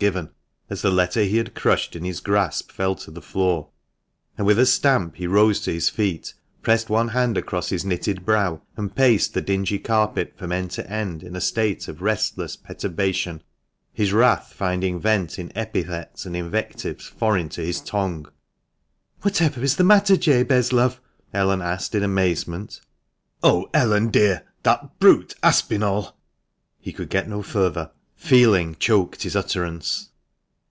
"Brute! 0.00 0.12
ruffian!" 0.14 0.26
burst 0.26 0.32
from 0.32 0.66
his 0.66 0.66
lips, 0.66 0.78
as 0.78 0.82
the 0.82 0.96
letter 0.96 1.22
he 1.24 1.36
had 1.36 1.54
crushed 1.54 1.94
in 1.96 2.04
his 2.06 2.20
grasp 2.20 2.72
fell 2.72 2.94
to 2.94 3.10
the 3.10 3.20
floor; 3.20 3.68
and 4.38 4.46
with 4.46 4.58
a 4.58 4.64
stamp 4.64 5.16
he 5.16 5.26
rose 5.26 5.60
to 5.60 5.74
his 5.74 5.90
feet, 5.90 6.32
pressed 6.62 6.88
one 6.88 7.08
hand 7.08 7.36
across 7.36 7.68
his 7.68 7.84
knitted 7.84 8.24
brows, 8.24 8.60
and 8.78 8.96
paced 8.96 9.34
the 9.34 9.42
dingy 9.42 9.78
carpet 9.78 10.32
from 10.38 10.52
end 10.52 10.70
to 10.70 10.90
end 10.90 11.22
in 11.22 11.36
a 11.36 11.40
state 11.42 11.86
of 11.86 12.00
restless 12.00 12.56
perturbation, 12.56 13.42
his 13.92 14.10
wrath 14.10 14.54
finding 14.54 14.98
vent 14.98 15.38
in 15.38 15.52
epithets 15.54 16.24
and 16.24 16.34
invectives 16.34 17.04
foreign 17.06 17.50
to 17.50 17.60
his 17.60 17.82
tongue. 17.82 18.26
"Whatever 19.20 19.62
is 19.62 19.76
the 19.76 19.84
matter, 19.84 20.16
Jabez, 20.16 20.72
love?" 20.72 20.98
Ellen 21.34 21.60
asked 21.60 21.94
in 21.94 22.02
amazement. 22.02 22.80
"Oh, 23.42 23.68
Ellen, 23.74 24.08
dear! 24.08 24.44
that 24.62 24.98
brute 24.98 25.34
Aspinall." 25.42 26.16
He 26.80 26.90
could 26.90 27.10
get 27.10 27.28
no 27.28 27.42
further. 27.42 27.90
Feeling 28.22 28.74
choked 28.78 29.22
his 29.22 29.34
utterance. 29.34 30.08